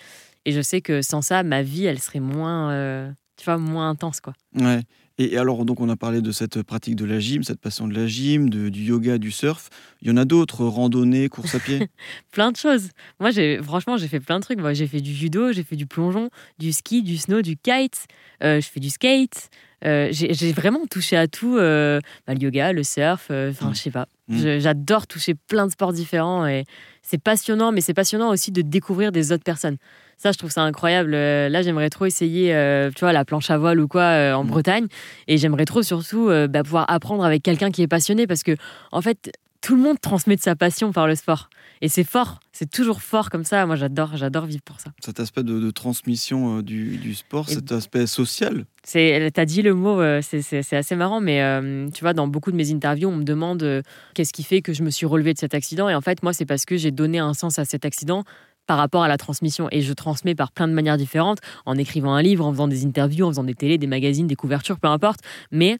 et 0.45 0.51
je 0.53 0.61
sais 0.61 0.81
que 0.81 1.03
sans 1.03 1.21
ça, 1.21 1.43
ma 1.43 1.61
vie, 1.61 1.85
elle 1.85 1.99
serait 1.99 2.19
moins, 2.19 2.71
euh, 2.71 3.11
tu 3.37 3.45
vois, 3.45 3.57
moins 3.59 3.89
intense 3.89 4.19
quoi. 4.19 4.33
Ouais. 4.59 4.81
Et 5.17 5.37
alors, 5.37 5.63
donc, 5.63 5.79
on 5.79 5.87
a 5.87 5.95
parlé 5.95 6.21
de 6.21 6.31
cette 6.33 6.61
pratique 6.63 6.95
de 6.97 7.05
la 7.05 7.19
gym, 7.19 7.41
cette 7.43 7.61
passion 7.61 7.87
de 7.87 7.93
la 7.93 8.05
gym, 8.05 8.49
de- 8.49 8.67
du 8.67 8.83
yoga, 8.83 9.17
du 9.17 9.31
surf. 9.31 9.69
Il 10.01 10.09
y 10.09 10.11
en 10.11 10.17
a 10.17 10.25
d'autres, 10.25 10.65
randonnée, 10.65 11.29
course 11.29 11.55
à 11.55 11.59
pied? 11.59 11.87
plein 12.31 12.51
de 12.51 12.57
choses. 12.57 12.89
Moi, 13.21 13.31
j'ai 13.31 13.61
franchement, 13.63 13.95
j'ai 13.95 14.09
fait 14.09 14.19
plein 14.19 14.39
de 14.39 14.43
trucs. 14.43 14.59
Moi, 14.59 14.73
j'ai 14.73 14.87
fait 14.87 14.99
du 14.99 15.13
judo, 15.13 15.53
j'ai 15.53 15.63
fait 15.63 15.77
du 15.77 15.85
plongeon, 15.85 16.29
du 16.59 16.73
ski, 16.73 17.01
du 17.01 17.15
snow, 17.17 17.41
du 17.41 17.55
kite. 17.55 18.07
euh, 18.43 18.59
je 18.59 18.67
fais 18.67 18.81
du 18.81 18.89
skate. 18.89 19.49
Euh, 19.85 20.09
j'ai 20.11 20.51
vraiment 20.51 20.85
touché 20.89 21.15
à 21.15 21.27
tout. 21.27 21.57
euh, 21.57 22.01
bah, 22.27 22.33
le 22.33 22.41
yoga, 22.41 22.73
le 22.73 22.83
surf. 22.83 23.29
Enfin, 23.31 23.69
Mm. 23.69 23.73
je 23.75 23.79
sais 23.79 23.91
pas. 23.91 24.07
Mm. 24.27 24.57
J'adore 24.59 25.07
toucher 25.07 25.35
plein 25.35 25.67
de 25.67 25.71
sports 25.71 25.93
différents 25.93 26.45
et 26.45 26.65
c'est 27.03 27.21
passionnant. 27.21 27.71
Mais 27.71 27.79
c'est 27.81 27.93
passionnant 27.93 28.31
aussi 28.31 28.51
de 28.51 28.61
découvrir 28.61 29.13
des 29.13 29.31
autres 29.31 29.43
personnes. 29.43 29.77
Ça, 30.17 30.31
je 30.31 30.37
trouve 30.37 30.49
ça 30.51 30.63
incroyable. 30.63 31.13
Euh, 31.13 31.49
Là, 31.49 31.61
j'aimerais 31.61 31.89
trop 31.89 32.05
essayer, 32.05 32.53
euh, 32.55 32.89
tu 32.95 33.01
vois, 33.01 33.13
la 33.13 33.25
planche 33.25 33.49
à 33.51 33.57
voile 33.57 33.79
ou 33.79 33.87
quoi 33.87 34.01
euh, 34.03 34.33
en 34.33 34.43
Mm. 34.43 34.47
Bretagne. 34.47 34.87
Et 35.27 35.37
j'aimerais 35.37 35.65
trop 35.65 35.83
surtout 35.83 36.29
euh, 36.29 36.47
bah, 36.47 36.63
pouvoir 36.63 36.85
apprendre 36.89 37.23
avec 37.25 37.43
quelqu'un 37.43 37.69
qui 37.71 37.81
est 37.81 37.87
passionné 37.87 38.25
parce 38.27 38.43
que, 38.43 38.55
en 38.91 39.01
fait, 39.01 39.31
tout 39.61 39.75
le 39.75 39.81
monde 39.81 39.99
transmet 39.99 40.35
de 40.35 40.41
sa 40.41 40.55
passion 40.55 40.91
par 40.91 41.07
le 41.07 41.15
sport. 41.15 41.49
Et 41.81 41.89
c'est 41.89 42.03
fort, 42.05 42.39
c'est 42.53 42.69
toujours 42.69 43.01
fort 43.01 43.29
comme 43.29 43.43
ça. 43.43 43.65
Moi, 43.65 43.75
j'adore, 43.75 44.15
j'adore 44.15 44.45
vivre 44.45 44.61
pour 44.63 44.79
ça. 44.79 44.91
cet 45.03 45.19
aspect 45.19 45.43
de, 45.43 45.59
de 45.59 45.71
transmission 45.71 46.61
du, 46.61 46.97
du 46.97 47.13
sport, 47.15 47.45
Et- 47.49 47.55
cet 47.55 47.71
aspect 47.71 48.07
social. 48.07 48.65
C'est, 48.83 49.31
t'as 49.33 49.45
dit 49.45 49.61
le 49.63 49.73
mot, 49.73 49.99
c'est, 50.21 50.61
assez 50.73 50.95
marrant, 50.95 51.19
mais 51.19 51.41
euh, 51.41 51.89
tu 51.93 52.01
vois, 52.01 52.13
dans 52.13 52.27
beaucoup 52.27 52.51
de 52.51 52.55
mes 52.55 52.71
interviews, 52.71 53.09
on 53.09 53.15
me 53.15 53.23
demande 53.23 53.63
euh, 53.63 53.81
qu'est-ce 54.13 54.31
qui 54.31 54.43
fait 54.43 54.61
que 54.61 54.71
je 54.73 54.83
me 54.83 54.91
suis 54.91 55.05
relevée 55.07 55.33
de 55.33 55.39
cet 55.39 55.53
accident. 55.55 55.89
Et 55.89 55.95
en 55.95 56.01
fait, 56.01 56.21
moi, 56.23 56.31
c'est 56.33 56.45
parce 56.45 56.65
que 56.65 56.77
j'ai 56.77 56.91
donné 56.91 57.17
un 57.19 57.33
sens 57.33 57.57
à 57.59 57.65
cet 57.65 57.83
accident 57.83 58.23
par 58.67 58.77
rapport 58.77 59.03
à 59.03 59.07
la 59.07 59.17
transmission. 59.17 59.67
Et 59.71 59.81
je 59.81 59.93
transmets 59.93 60.35
par 60.35 60.51
plein 60.51 60.67
de 60.67 60.73
manières 60.73 60.97
différentes, 60.97 61.39
en 61.65 61.77
écrivant 61.77 62.13
un 62.13 62.21
livre, 62.21 62.45
en 62.45 62.51
faisant 62.51 62.67
des 62.67 62.85
interviews, 62.85 63.25
en 63.25 63.29
faisant 63.29 63.43
des 63.43 63.55
télés, 63.55 63.77
des 63.77 63.87
magazines, 63.87 64.27
des 64.27 64.35
couvertures, 64.35 64.79
peu 64.79 64.87
importe. 64.87 65.19
Mais 65.51 65.77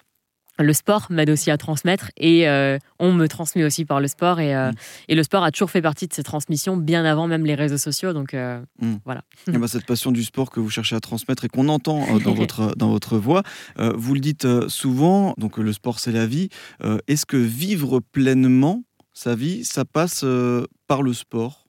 le 0.58 0.72
sport 0.72 1.08
m'aide 1.10 1.30
aussi 1.30 1.52
à 1.52 1.58
transmettre 1.58 2.12
et 2.16 2.48
euh, 2.48 2.78
on 2.98 3.12
me 3.12 3.28
transmet 3.28 3.66
aussi 3.66 3.84
par 3.84 4.00
le 4.00 4.08
sport. 4.08 4.40
Et, 4.40 4.56
euh, 4.56 4.72
Mm. 4.72 4.76
et 5.10 5.16
le 5.16 5.24
sport 5.24 5.44
a 5.44 5.52
toujours 5.52 5.70
fait 5.70 5.82
partie 5.82 6.08
de 6.08 6.14
ces 6.14 6.24
transmissions 6.24 6.78
bien 6.78 7.04
avant 7.04 7.28
même 7.28 7.46
les 7.46 7.56
réseaux 7.56 7.78
sociaux. 7.78 8.14
Donc 8.14 8.34
euh, 8.34 8.62
Eh 8.82 9.58
ben, 9.58 9.68
cette 9.68 9.86
passion 9.86 10.14
du 10.14 10.24
sport 10.24 10.50
que 10.52 10.62
vous 10.62 10.70
cherchez 10.70 10.96
à 10.96 11.02
transmettre 11.02 11.44
et 11.44 11.50
qu'on 11.50 11.68
entend 11.68 12.06
dans, 12.20 12.34
votre, 12.34 12.74
dans 12.78 12.90
votre 12.90 13.18
voix, 13.18 13.44
vous 13.78 14.14
le 14.14 14.22
dites 14.22 14.48
souvent, 14.70 15.34
donc 15.38 15.58
le 15.58 15.74
sport 15.74 16.00
c'est 16.00 16.14
la 16.14 16.26
vie. 16.26 16.48
Est-ce 17.08 17.26
que 17.26 17.36
vivre 17.38 18.00
pleinement 18.00 18.84
sa 19.14 19.36
vie, 19.36 19.66
ça 19.66 19.84
passe 19.84 20.24
par 20.88 21.02
le 21.02 21.14
sport? 21.14 21.65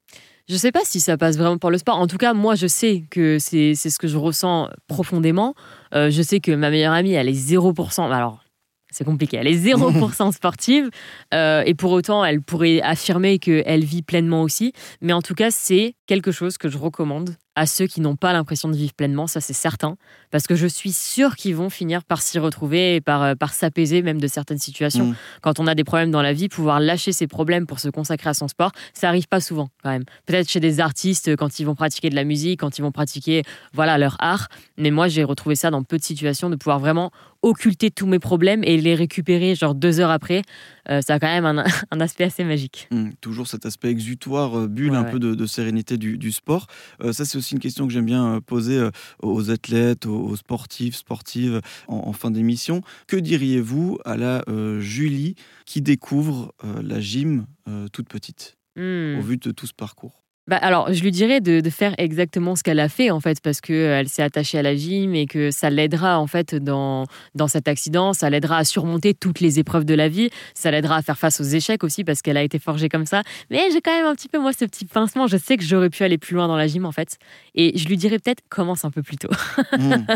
Je 0.49 0.57
sais 0.57 0.71
pas 0.71 0.81
si 0.85 1.01
ça 1.01 1.17
passe 1.17 1.37
vraiment 1.37 1.59
par 1.59 1.71
le 1.71 1.79
sport. 1.79 1.99
En 1.99 2.07
tout 2.07 2.19
cas, 2.19 2.33
moi, 2.33 2.55
je 2.55 2.69
sais 2.69 3.05
que 3.11 3.39
c'est 3.41 3.75
c'est 3.75 3.91
ce 3.91 3.99
que 3.99 4.07
je 4.07 4.17
ressens 4.17 4.69
profondément. 4.87 5.55
Euh, 5.95 6.09
je 6.11 6.23
sais 6.23 6.39
que 6.41 6.53
ma 6.53 6.71
meilleure 6.71 6.93
amie, 6.93 7.15
elle 7.15 7.29
est 7.29 7.33
0%. 7.51 8.13
Alors, 8.13 8.45
c'est 8.93 9.05
compliqué. 9.05 9.39
Elle 9.39 9.49
est 9.49 9.59
0% 9.65 10.33
sportive. 10.33 10.89
euh, 11.35 11.63
et 11.67 11.75
pour 11.75 11.91
autant, 11.91 12.25
elle 12.25 12.43
pourrait 12.43 12.81
affirmer 12.83 13.39
qu'elle 13.41 13.85
vit 13.85 14.03
pleinement 14.03 14.43
aussi. 14.43 14.73
Mais 15.01 15.13
en 15.13 15.21
tout 15.21 15.35
cas, 15.35 15.51
c'est 15.51 15.95
quelque 16.07 16.31
chose 16.31 16.59
que 16.59 16.69
je 16.69 16.79
recommande 16.79 17.31
à 17.57 17.67
ceux 17.67 17.87
qui 17.87 18.01
n'ont 18.01 18.15
pas 18.17 18.33
l'impression 18.33 18.69
de 18.69 18.77
vivre 18.77 18.93
pleinement, 18.95 19.27
ça 19.27 19.41
c'est 19.41 19.53
certain, 19.55 19.97
parce 20.31 20.47
que 20.47 20.55
je 20.55 20.67
suis 20.67 20.93
sûre 20.93 21.35
qu'ils 21.37 21.57
vont 21.57 21.71
finir 21.71 22.05
par 22.05 22.23
s'y 22.23 22.39
retrouver 22.39 22.97
et 22.97 23.01
par, 23.01 23.23
euh, 23.23 23.35
par 23.35 23.53
s'apaiser 23.55 24.03
même 24.03 24.21
de 24.21 24.27
certaines 24.29 24.59
situations 24.59 25.07
Mm. 25.07 25.15
quand 25.43 25.59
on 25.59 25.67
a 25.67 25.75
des 25.75 25.83
problèmes 25.85 26.11
dans 26.11 26.23
la 26.23 26.33
vie, 26.33 26.49
pouvoir 26.49 26.79
lâcher 26.81 27.13
ses 27.13 27.27
problèmes 27.27 27.67
pour 27.67 27.81
se 27.81 27.89
consacrer 27.89 28.31
à 28.31 28.35
son 28.35 28.47
sport, 28.47 28.73
ça 28.95 29.09
arrive 29.09 29.27
pas 29.27 29.41
souvent 29.41 29.69
quand 29.83 29.91
même. 29.91 30.05
Peut-être 30.27 30.49
chez 30.51 30.61
des 30.61 30.79
artistes 30.81 31.35
quand 31.37 31.59
ils 31.59 31.65
vont 31.65 31.75
pratiquer 31.75 32.11
de 32.11 32.15
la 32.15 32.25
musique, 32.25 32.61
quand 32.61 32.79
ils 32.79 32.83
vont 32.83 32.93
pratiquer 32.93 33.43
voilà 33.73 33.99
leur 33.99 34.17
art, 34.21 34.49
mais 34.77 34.91
moi 34.91 35.09
j'ai 35.09 35.25
retrouvé 35.25 35.57
ça 35.57 35.71
dans 35.71 35.83
peu 35.83 35.97
de 35.99 36.03
situations 36.05 36.51
de 36.51 36.57
pouvoir 36.57 36.79
vraiment 36.79 37.11
occulter 37.43 37.91
tous 37.91 38.07
mes 38.07 38.19
problèmes 38.19 38.65
et 38.65 38.77
les 38.81 38.95
récupérer 38.95 39.55
genre 39.55 39.75
deux 39.75 40.01
heures 40.01 40.11
après. 40.11 40.43
Euh, 40.91 41.01
ça 41.01 41.15
a 41.15 41.19
quand 41.19 41.27
même 41.29 41.47
un, 41.47 41.65
un 41.91 42.01
aspect 42.01 42.25
assez 42.25 42.45
magique. 42.45 42.89
Hum, 42.93 43.13
toujours 43.21 43.47
cet 43.47 43.67
aspect 43.67 43.89
exutoire, 43.91 44.59
euh, 44.59 44.67
bulle 44.69 44.91
Ouais, 44.93 44.97
un 44.99 45.05
ouais. 45.05 45.11
peu 45.11 45.19
de, 45.19 45.35
de 45.35 45.47
sérénité 45.47 45.97
du, 45.97 46.19
du 46.19 46.33
sport. 46.33 46.67
Euh, 47.03 47.13
ça, 47.13 47.25
c'est 47.25 47.39
aussi 47.47 47.55
une 47.55 47.61
question 47.61 47.87
que 47.87 47.93
j'aime 47.93 48.07
bien 48.07 48.35
euh, 48.37 48.41
poser 48.41 48.77
euh, 48.79 48.91
aux 49.23 49.51
athlètes, 49.51 50.07
aux, 50.07 50.35
sportifs, 50.35 50.97
sportives 50.97 51.61
en, 51.87 52.09
en 52.09 52.13
fin 52.13 52.33
d'émission. 52.33 52.81
Que 53.07 53.17
diriez-vous 53.17 53.99
à 54.05 54.17
la 54.17 54.43
euh, 54.49 54.81
Julie 54.81 55.37
qui 55.65 55.81
découvre 55.81 56.53
euh, 56.65 56.83
la 56.83 57.01
gym 57.01 57.47
euh, 57.69 57.89
toute 57.89 58.09
petite, 58.09 58.55
Hmm. 58.79 59.17
au 59.19 59.23
vu 59.23 59.39
de 59.39 59.53
tout 59.53 59.67
ce 59.67 59.73
parcours 59.73 60.26
Bah, 60.49 60.57
alors, 60.57 60.93
je 60.93 61.03
lui 61.03 61.11
dirais 61.11 61.41
de, 61.41 61.61
de 61.61 61.71
faire 61.71 61.95
exactement 61.99 62.55
ce 62.55 62.63
qu'elle 62.63 62.79
a 62.79 62.89
fait, 62.89 63.11
en 63.11 63.19
fait, 63.19 63.41
parce 63.41 63.61
qu'elle 63.61 64.09
s'est 64.09 64.23
attachée 64.23 64.59
à 64.59 64.63
la 64.63 64.77
gym 64.77 65.15
et 65.15 65.27
que 65.27 65.51
ça 65.51 65.71
l'aidera, 65.71 66.21
en 66.21 66.27
fait, 66.29 66.55
dans, 66.55 67.07
dans 67.35 67.49
cet 67.49 67.67
accident. 67.67 68.13
Ça 68.13 68.31
l'aidera 68.31 68.59
à 68.59 68.65
surmonter 68.65 69.13
toutes 69.13 69.41
les 69.41 69.59
épreuves 69.59 69.85
de 69.85 69.95
la 69.95 70.09
vie. 70.09 70.31
Ça 70.55 70.71
l'aidera 70.71 70.97
à 70.97 71.03
faire 71.03 71.19
face 71.19 71.41
aux 71.41 71.45
échecs 71.45 71.83
aussi, 71.83 72.05
parce 72.05 72.23
qu'elle 72.23 72.37
a 72.37 72.43
été 72.43 72.59
forgée 72.61 72.89
comme 72.89 73.07
ça. 73.07 73.23
Mais 73.51 73.69
j'ai 73.73 73.81
quand 73.81 73.97
même 73.97 74.07
un 74.07 74.15
petit 74.15 74.29
peu, 74.29 74.39
moi, 74.39 74.53
ce 74.53 74.65
petit 74.65 74.85
pincement. 74.85 75.27
Je 75.27 75.37
sais 75.37 75.57
que 75.57 75.65
j'aurais 75.65 75.91
pu 75.91 76.05
aller 76.05 76.19
plus 76.19 76.37
loin 76.37 76.47
dans 76.47 76.57
la 76.57 76.69
gym, 76.69 76.85
en 76.85 76.93
fait. 76.93 77.19
Et 77.57 77.77
je 77.77 77.89
lui 77.89 77.97
dirais 77.97 78.19
peut-être, 78.21 78.43
commence 78.49 78.85
un 78.85 78.91
peu 78.91 79.03
plus 79.03 79.17
tôt. 79.17 79.31
Hum. 79.73 80.07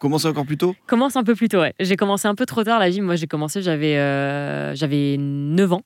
Commencez 0.00 0.26
encore 0.28 0.46
plus 0.46 0.56
tôt? 0.56 0.74
Commence 0.86 1.16
un 1.16 1.24
peu 1.24 1.34
plus 1.34 1.48
tôt, 1.48 1.60
ouais. 1.60 1.74
J'ai 1.78 1.96
commencé 1.96 2.26
un 2.26 2.34
peu 2.34 2.46
trop 2.46 2.64
tard 2.64 2.78
la 2.78 2.90
gym. 2.90 3.04
Moi, 3.04 3.16
j'ai 3.16 3.26
commencé, 3.26 3.60
j'avais 3.60 3.98
euh, 3.98 4.74
j'avais 4.74 5.16
9 5.18 5.74
ans. 5.74 5.82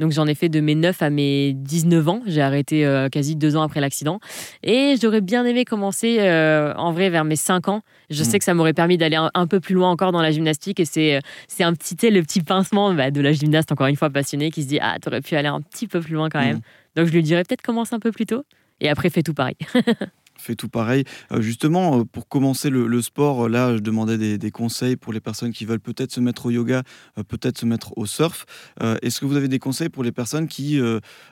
Donc 0.00 0.10
j'en 0.12 0.26
ai 0.26 0.34
fait 0.34 0.48
de 0.48 0.60
mes 0.60 0.74
9 0.74 1.02
à 1.02 1.10
mes 1.10 1.52
19 1.52 2.08
ans. 2.08 2.20
J'ai 2.26 2.40
arrêté 2.42 2.84
euh, 2.84 3.08
quasi 3.08 3.36
deux 3.36 3.56
ans 3.56 3.62
après 3.62 3.80
l'accident. 3.80 4.18
Et 4.62 4.96
j'aurais 5.00 5.20
bien 5.20 5.44
aimé 5.44 5.64
commencer 5.64 6.16
euh, 6.20 6.74
en 6.76 6.92
vrai 6.92 7.10
vers 7.10 7.24
mes 7.24 7.36
5 7.36 7.68
ans. 7.68 7.82
Je 8.10 8.22
Mm. 8.22 8.24
sais 8.24 8.38
que 8.38 8.44
ça 8.44 8.54
m'aurait 8.54 8.72
permis 8.72 8.98
d'aller 8.98 9.16
un, 9.16 9.30
un 9.34 9.46
peu 9.46 9.60
plus 9.60 9.74
loin 9.74 9.90
encore 9.90 10.10
dans 10.10 10.22
la 10.22 10.32
gymnastique. 10.32 10.80
Et 10.80 10.84
c'est 10.84 11.20
c'est 11.46 11.62
un 11.62 11.72
petit, 11.74 11.94
le 12.10 12.22
petit 12.22 12.40
pincement 12.40 12.92
bah, 12.92 13.10
de 13.10 13.20
la 13.20 13.32
gymnaste, 13.32 13.70
encore 13.70 13.86
une 13.86 13.96
fois 13.96 14.10
passionnée, 14.10 14.50
qui 14.50 14.62
se 14.64 14.68
dit 14.68 14.78
Ah, 14.82 14.96
t'aurais 15.00 15.20
pu 15.20 15.36
aller 15.36 15.48
un 15.48 15.60
petit 15.60 15.86
peu 15.86 16.00
plus 16.00 16.14
loin 16.14 16.28
quand 16.28 16.40
même. 16.40 16.56
Mm. 16.56 16.60
Donc 16.96 17.06
je 17.06 17.12
lui 17.12 17.22
dirais 17.22 17.44
peut-être 17.44 17.62
commence 17.62 17.92
un 17.92 18.00
peu 18.00 18.10
plus 18.10 18.26
tôt. 18.26 18.42
Et 18.80 18.88
après, 18.88 19.10
fais 19.10 19.22
tout 19.22 19.34
pareil. 19.34 19.56
fait 20.38 20.54
tout 20.54 20.68
pareil. 20.68 21.04
Euh, 21.32 21.40
justement, 21.40 22.00
euh, 22.00 22.04
pour 22.04 22.28
commencer 22.28 22.70
le, 22.70 23.02
sport, 23.02 23.46
euh, 23.46 23.48
là, 23.48 23.76
je 23.76 23.80
demandais 23.80 24.38
des, 24.38 24.50
conseils 24.50 24.96
pour 24.96 25.12
les 25.12 25.20
personnes 25.20 25.52
qui 25.52 25.64
veulent 25.64 25.80
peut-être 25.80 26.12
se 26.12 26.20
mettre 26.20 26.46
au 26.46 26.50
yoga, 26.50 26.82
peut-être 27.28 27.58
se 27.58 27.66
mettre 27.66 27.96
au 27.96 28.06
surf. 28.06 28.46
Est-ce 29.02 29.20
que 29.20 29.24
vous 29.24 29.36
avez 29.36 29.48
des 29.48 29.58
conseils 29.58 29.88
pour 29.88 30.04
les 30.04 30.12
personnes 30.12 30.46
qui 30.46 30.80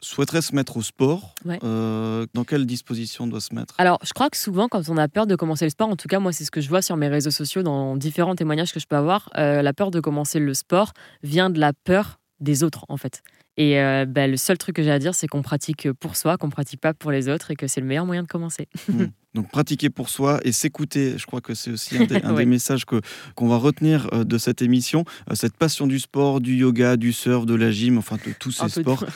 souhaiteraient 0.01 0.43
se 0.43 0.55
mettre 0.55 0.77
au 0.77 0.83
sport 0.83 1.35
Dans 1.45 2.45
quelle 2.47 2.67
disposition 2.67 3.27
doit 3.27 3.41
se 3.41 3.55
mettre? 3.55 3.75
Alors, 3.79 3.99
je 4.03 4.13
crois 4.13 4.29
que 4.29 4.37
souvent, 4.37 4.67
quand 4.69 4.89
on 4.89 4.97
a 4.97 5.07
peur 5.09 5.27
de 5.27 5.37
commencer 5.37 5.65
le 5.65 5.71
sport, 5.71 5.89
en 5.89 5.97
tout 5.97 6.09
cas, 6.09 6.19
moi, 6.19 6.33
c'est 6.33 6.45
ce 6.45 6.51
que 6.51 6.61
je 6.61 6.69
vois 6.69 6.83
sur 6.83 6.97
mes 6.97 7.09
réseaux 7.09 7.31
sociaux, 7.31 7.63
dans 7.63 7.97
différents 7.97 8.35
témoignages 8.35 8.73
que 8.73 8.81
je 8.81 8.87
peux 8.87 8.97
avoir, 8.97 9.31
la 9.35 9.73
peur 9.73 9.91
de 9.91 10.01
commencer 10.01 10.41
le 10.41 10.55
sport 10.55 10.93
vient 11.23 11.51
de 11.51 11.61
la 11.61 11.73
peur 11.73 12.19
des 12.41 12.65
autres, 12.65 12.85
en 12.89 12.97
fait. 12.97 13.23
Et 13.57 13.81
euh, 13.81 14.07
bah, 14.07 14.27
le 14.27 14.37
seul 14.37 14.59
truc 14.59 14.77
que 14.77 14.83
j'ai 14.83 14.91
à 14.91 14.99
dire, 14.99 15.15
c'est 15.15 15.27
qu'on 15.27 15.43
pratique 15.43 15.93
pour 15.93 16.17
soi, 16.17 16.39
qu'on 16.39 16.51
pratique 16.51 16.81
pas 16.81 16.95
pour 16.95 17.11
les 17.11 17.29
autres 17.29 17.51
et 17.51 17.57
que 17.57 17.67
c'est 17.67 17.81
le 17.81 17.87
meilleur 17.87 18.07
moyen 18.07 18.23
de 18.23 18.29
commencer. 18.29 18.69
Mmh. 18.89 19.05
Donc 19.35 19.51
pratiquer 19.51 19.89
pour 19.89 20.11
soi 20.11 20.41
et 20.45 20.53
s'écouter, 20.53 21.15
je 21.17 21.25
crois 21.25 21.41
que 21.41 21.55
c'est 21.55 21.71
aussi 21.71 21.97
un, 21.97 22.05
des, 22.05 22.21
messages 22.47 22.85
que 22.85 23.01
qu'on 23.35 23.49
va 23.49 23.57
retenir 23.57 24.09
euh, 24.13 24.25
de 24.25 24.37
cette 24.37 24.61
émission, 24.61 25.07
euh, 25.31 25.35
cette 25.35 25.57
passion 25.57 25.87
du 25.87 25.99
sport, 25.99 26.43
du 26.43 26.55
yoga, 26.55 26.99
du 26.99 27.15
surf, 27.15 27.47
de 27.47 27.55
la 27.55 27.71
gym, 27.71 27.97
enfin 27.97 28.17
de 28.17 28.33
tous 28.39 28.51
ces 28.51 28.69
sports. 28.69 29.07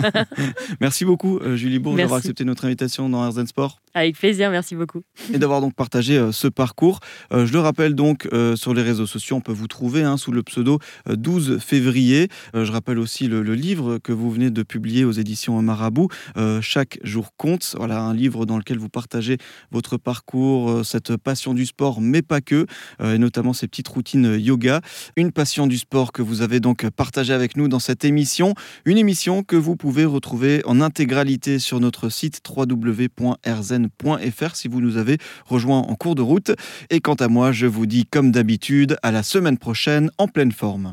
merci 0.80 1.04
beaucoup 1.04 1.38
euh, 1.40 1.56
Julie 1.56 1.78
Bourg 1.78 1.94
d'avoir 1.94 2.20
accepté 2.20 2.44
notre 2.44 2.64
invitation 2.64 3.10
dans 3.10 3.22
Herzen 3.22 3.46
Sport. 3.46 3.82
Avec 3.92 4.16
plaisir, 4.16 4.50
merci 4.50 4.76
beaucoup. 4.76 5.02
Et 5.30 5.38
d'avoir 5.38 5.60
donc 5.60 5.74
partagé 5.74 6.30
ce 6.32 6.46
parcours. 6.46 7.00
je 7.32 7.52
le 7.52 7.58
rappelle 7.58 7.96
donc 7.96 8.28
sur 8.54 8.72
les 8.72 8.82
réseaux 8.82 9.06
sociaux, 9.06 9.34
on 9.34 9.40
peut 9.40 9.52
vous 9.52 9.66
trouver 9.66 10.04
hein, 10.04 10.16
sous 10.16 10.30
le 10.30 10.44
pseudo 10.44 10.78
12 11.08 11.58
février. 11.58 12.28
je 12.54 12.70
rappelle 12.70 13.00
aussi 13.00 13.26
le, 13.26 13.42
le, 13.42 13.56
livre 13.56 13.98
que 13.98 14.12
vous 14.12 14.30
venez 14.30 14.50
de 14.50 14.62
publier 14.62 15.04
aux 15.04 15.10
éditions 15.10 15.60
Marabout, 15.60 16.06
Chaque 16.60 17.00
jour 17.02 17.32
compte. 17.36 17.74
Voilà 17.76 18.00
un 18.00 18.14
livre 18.14 18.46
dans 18.46 18.58
lequel 18.58 18.78
vous 18.78 18.88
partagez 18.88 19.38
votre 19.70 19.96
parcours, 19.96 20.70
euh, 20.70 20.84
cette 20.84 21.16
passion 21.16 21.54
du 21.54 21.66
sport, 21.66 22.00
mais 22.00 22.22
pas 22.22 22.40
que, 22.40 22.66
euh, 23.00 23.14
et 23.14 23.18
notamment 23.18 23.52
ces 23.52 23.68
petites 23.68 23.88
routines 23.88 24.38
yoga. 24.38 24.80
Une 25.16 25.32
passion 25.32 25.66
du 25.66 25.78
sport 25.78 26.12
que 26.12 26.22
vous 26.22 26.42
avez 26.42 26.60
donc 26.60 26.88
partagée 26.90 27.32
avec 27.32 27.56
nous 27.56 27.68
dans 27.68 27.78
cette 27.78 28.04
émission. 28.04 28.54
Une 28.84 28.98
émission 28.98 29.42
que 29.42 29.56
vous 29.56 29.76
pouvez 29.76 30.04
retrouver 30.04 30.62
en 30.64 30.80
intégralité 30.80 31.58
sur 31.58 31.80
notre 31.80 32.08
site 32.08 32.40
www.rzen.fr 32.48 33.36
si 34.56 34.68
vous 34.68 34.80
nous 34.80 34.96
avez 34.96 35.18
rejoint 35.46 35.80
en 35.80 35.94
cours 35.94 36.14
de 36.14 36.22
route. 36.22 36.52
Et 36.90 37.00
quant 37.00 37.14
à 37.14 37.28
moi, 37.28 37.52
je 37.52 37.66
vous 37.66 37.86
dis 37.86 38.06
comme 38.06 38.30
d'habitude 38.30 38.96
à 39.02 39.10
la 39.10 39.22
semaine 39.22 39.58
prochaine 39.58 40.10
en 40.18 40.28
pleine 40.28 40.52
forme. 40.52 40.88